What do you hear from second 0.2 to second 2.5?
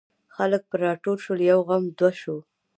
خلک پر راټول شول یو غم دوه شو.